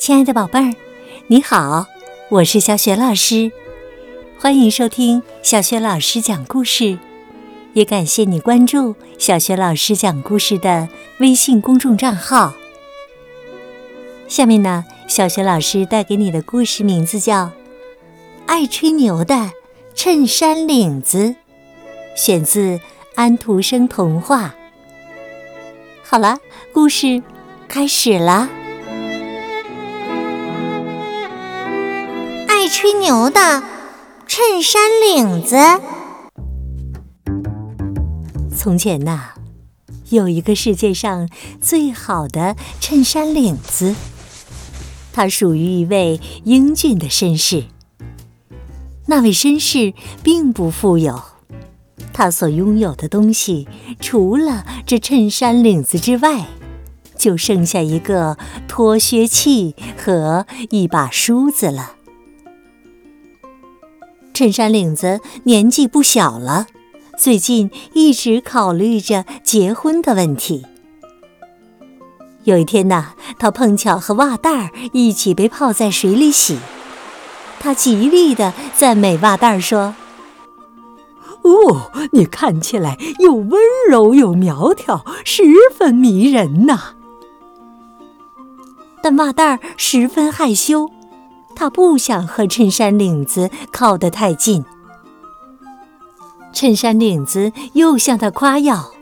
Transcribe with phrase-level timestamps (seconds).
[0.00, 0.74] 亲爱的宝贝儿，
[1.26, 1.86] 你好，
[2.30, 3.52] 我是小雪老师，
[4.38, 6.98] 欢迎收听小雪老师讲故事，
[7.74, 12.54] 也感谢你关注小雪老师讲故事的微信公众账号。
[14.26, 17.44] 下面呢，小雪老师带给你的故事名字叫
[18.46, 19.50] 《爱吹牛的
[19.94, 21.18] 衬衫领子》，
[22.16, 22.80] 选自
[23.16, 24.54] 安徒生童话。
[26.02, 26.38] 好了，
[26.72, 27.22] 故事
[27.68, 28.48] 开始了。
[32.80, 33.62] 吹牛的
[34.26, 35.54] 衬衫领子。
[38.56, 39.32] 从前呐，
[40.08, 41.28] 有一个世界上
[41.60, 43.94] 最好的衬衫领子，
[45.12, 47.64] 他属于一位英俊的绅士。
[49.08, 49.92] 那位绅士
[50.22, 51.20] 并不富有，
[52.14, 53.68] 他所拥有的东西
[54.00, 56.46] 除了这衬衫领子之外，
[57.14, 61.96] 就剩下一个脱靴器和一把梳子了。
[64.40, 66.66] 衬衫领子年纪不小了，
[67.18, 70.64] 最近一直考虑着结婚的问题。
[72.44, 76.56] 有一天呐，他碰巧和袜带儿一起被泡在水里洗，
[77.60, 79.94] 他极力的赞美袜带儿说
[81.44, 83.60] ：“哦，你看起来又温
[83.90, 85.42] 柔又苗条，十
[85.74, 86.94] 分迷人呐。”
[89.04, 90.90] 但袜带儿十分害羞。
[91.60, 94.64] 他不想和衬衫领子靠得太近。
[96.54, 98.92] 衬衫领子又向他夸耀，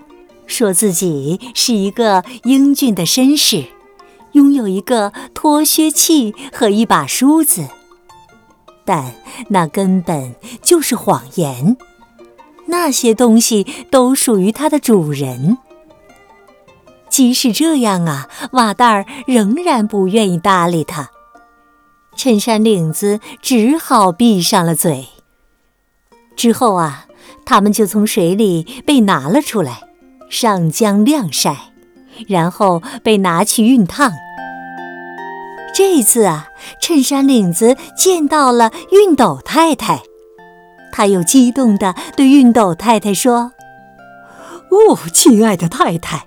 [0.44, 3.66] 说自己是一个英俊的绅士，
[4.32, 7.68] 拥有一个脱靴器和一把梳子。
[8.84, 9.14] 但
[9.50, 11.76] 那根本就是谎言，
[12.66, 15.58] 那些东西都属于他的主人。
[17.08, 21.10] 即使这样啊，瓦蛋儿仍然不愿意搭理他。
[22.18, 25.06] 衬衫领子只好闭上了嘴。
[26.34, 27.06] 之后啊，
[27.46, 29.82] 他们就从水里被拿了出来，
[30.28, 31.72] 上浆晾晒，
[32.26, 34.12] 然后被拿去熨烫。
[35.72, 36.48] 这次啊，
[36.82, 40.02] 衬衫领子见到了熨斗太太，
[40.90, 43.52] 他又激动地对熨斗太太说
[44.70, 46.26] ：“哦，亲爱的太太，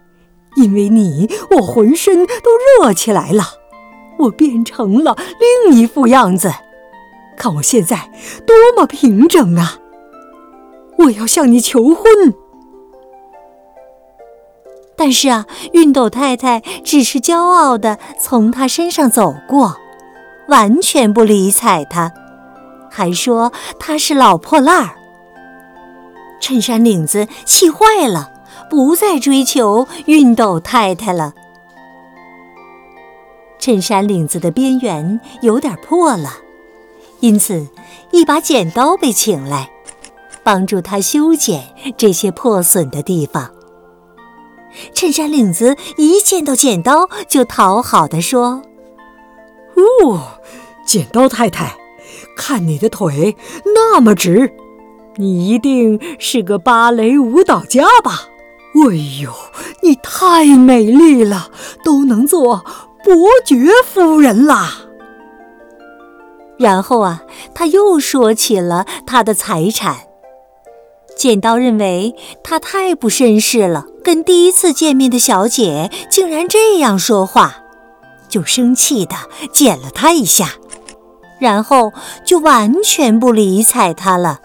[0.55, 3.55] 因为你，我浑身都热起来了。”
[4.21, 5.15] 我变成了
[5.65, 6.51] 另一副样子，
[7.37, 8.09] 看我现在
[8.45, 9.79] 多么平整啊！
[10.97, 12.05] 我要向你求婚。
[14.95, 19.77] 但是啊，熨斗太太只是骄傲的从他身上走过，
[20.47, 22.11] 完全不理睬他，
[22.89, 24.95] 还说他是老破烂儿。
[26.39, 28.31] 衬衫领子气坏了，
[28.69, 31.33] 不再追求熨斗太太了。
[33.61, 36.31] 衬衫领子的边缘有点破了，
[37.19, 37.67] 因此
[38.11, 39.69] 一把剪刀被请来，
[40.43, 41.63] 帮助他修剪
[41.95, 43.51] 这些破损的地方。
[44.95, 48.63] 衬衫领子一见到剪刀，就讨好的说
[50.03, 50.39] ：“哦，
[50.83, 51.77] 剪刀太太，
[52.35, 53.37] 看你的腿
[53.75, 54.51] 那么直，
[55.17, 58.27] 你一定是个芭蕾舞蹈家吧？
[58.73, 59.31] 哎呦，
[59.83, 61.51] 你太美丽了，
[61.83, 62.65] 都能做。”
[63.03, 64.77] 伯爵夫人啦。
[66.57, 67.23] 然后啊，
[67.53, 69.97] 他又说起了他的财产。
[71.17, 77.57] 剪刀认为他太不绅士了，跟第一次见面的小姐竟然这样说话，
[78.27, 79.15] 就生气的
[79.51, 80.49] 剪了他一下，
[81.39, 81.93] 然后
[82.25, 84.39] 就完全不理睬他了。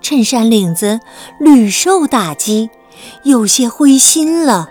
[0.00, 1.00] 衬衫领子
[1.40, 2.70] 屡受打击，
[3.24, 4.68] 有些灰心了。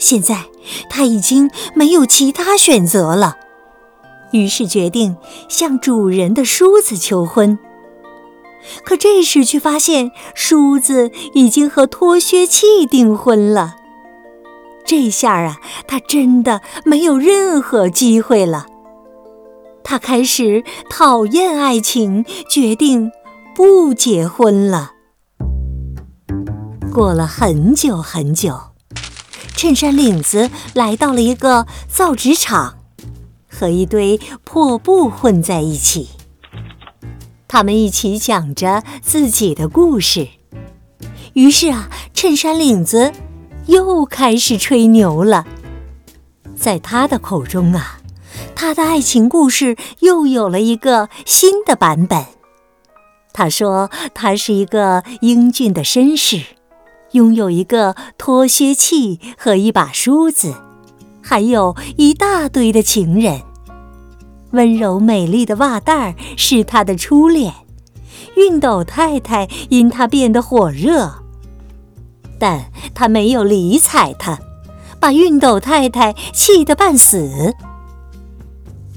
[0.00, 0.46] 现在
[0.88, 3.36] 他已经没有其他选择了，
[4.32, 5.16] 于是决定
[5.48, 7.56] 向主人的梳子求婚。
[8.84, 13.76] 可这时却发现梳子已经和脱靴器订婚了。
[14.84, 18.66] 这下啊，他真的没有任何机会了。
[19.84, 23.10] 他开始讨厌爱情，决定
[23.54, 24.92] 不结婚了。
[26.92, 28.69] 过了很久很久。
[29.60, 32.78] 衬衫领子来到了一个造纸厂，
[33.46, 36.08] 和一堆破布混在一起。
[37.46, 40.28] 他们一起讲着自己的故事。
[41.34, 43.12] 于是啊，衬衫领子
[43.66, 45.46] 又开始吹牛了。
[46.56, 48.00] 在他的口中啊，
[48.56, 52.24] 他的爱情故事又有了一个新的版本。
[53.34, 56.56] 他说他是一个英俊的绅士。
[57.12, 60.54] 拥有一个脱靴器和一把梳子，
[61.20, 63.42] 还有一大堆的情人。
[64.52, 67.52] 温柔美丽的袜带儿是他的初恋，
[68.36, 71.12] 熨斗太太因他变得火热，
[72.38, 74.38] 但他没有理睬他，
[74.98, 77.54] 把熨斗太太气得半死。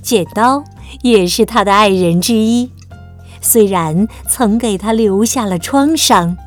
[0.02, 0.64] 剪刀
[1.02, 2.72] 也是他的爱人之一，
[3.42, 6.38] 虽然曾给他留下了创伤。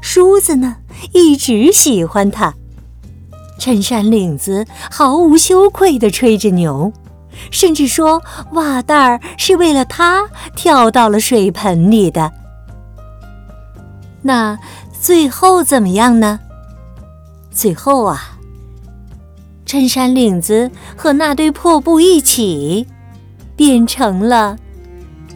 [0.00, 0.76] 梳子呢，
[1.12, 2.54] 一直喜欢它。
[3.58, 6.92] 衬衫领子毫无羞愧地吹着牛。
[7.50, 8.22] 甚至说，
[8.52, 12.32] 袜带儿是为了它跳到了水盆里的。
[14.22, 14.58] 那
[15.00, 16.40] 最后怎么样呢？
[17.50, 18.38] 最后啊，
[19.66, 22.86] 衬衫领子和那堆破布一起，
[23.54, 24.56] 变成了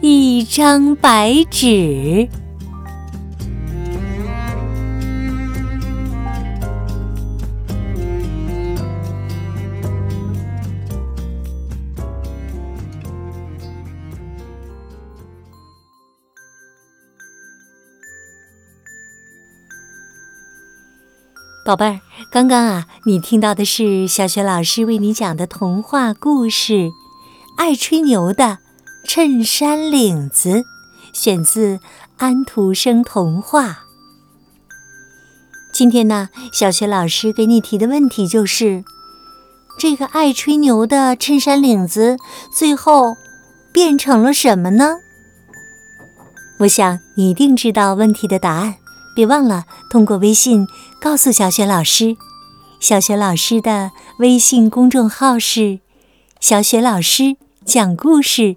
[0.01, 2.27] 一张白纸。
[21.63, 21.99] 宝贝儿，
[22.31, 26.73] 刚刚啊，你听到的是小雪老师为你讲的童话故事
[27.55, 28.57] 《爱吹牛的
[29.07, 30.49] 衬衫领子》，
[31.13, 31.79] 选自
[32.17, 33.83] 安徒生童话。
[35.71, 38.83] 今天呢，小雪老师给你提的问题就是：
[39.77, 42.17] 这个爱吹牛的衬衫领子
[42.51, 43.15] 最后
[43.71, 44.95] 变成了什么呢？
[46.61, 48.77] 我想你一定知道问题的答案。
[49.15, 50.67] 别忘了通过微信
[51.01, 52.15] 告诉小雪老师，
[52.79, 55.79] 小雪老师的微信公众号是
[56.39, 57.35] “小雪老师
[57.65, 58.55] 讲故事”，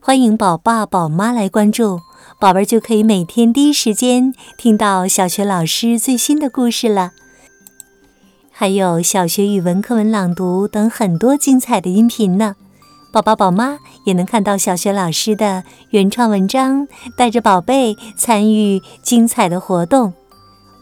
[0.00, 2.00] 欢迎宝爸宝妈来关注，
[2.38, 7.12] 宝贝就可以每天第一时间听到小雪老师最新的故事了。
[8.50, 12.56] 还有小学语文课文朗读等很多精彩的音频呢。
[13.12, 20.14] 宝宝宝妈也能看到小学老师的原创文章，带着宝贝参与精彩的活动。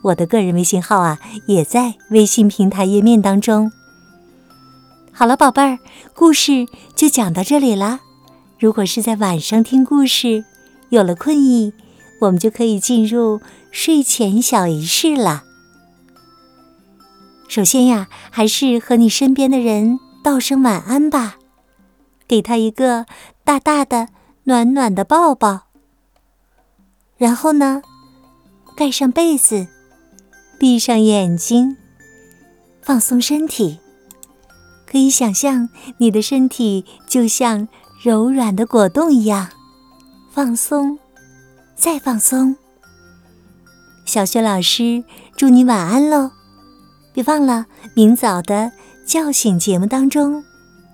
[0.03, 3.73] 我的个人微信号啊，也在微信平台页面当中。
[5.11, 5.81] 好了，宝贝儿，
[6.15, 7.99] 故事就讲到这里啦。
[8.61, 10.45] 如果是在晚上听故事，
[10.91, 11.73] 有了困意，
[12.21, 13.41] 我们就可以进入
[13.73, 15.43] 睡前小仪式了。
[17.49, 21.39] 首先呀，还是和你身边的人道声晚安吧。
[22.31, 23.07] 给他一个
[23.43, 24.07] 大大的、
[24.45, 25.63] 暖暖的抱抱。
[27.19, 27.83] 然后呢，
[28.77, 29.67] 盖上被子，
[30.57, 31.77] 闭上眼睛，
[32.83, 33.81] 放松身体。
[34.87, 35.69] 可以想象
[35.99, 37.67] 你的身体就像
[38.01, 39.49] 柔软的果冻一样，
[40.31, 41.01] 放松，
[41.75, 42.55] 再放松。
[44.05, 45.03] 小雪老师
[45.35, 46.31] 祝你晚安喽！
[47.13, 47.67] 别忘了
[47.97, 48.71] 明早的
[49.05, 50.45] 叫醒节目当中，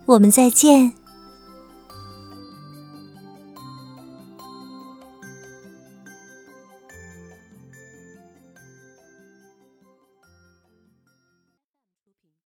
[0.07, 0.95] 我们再见。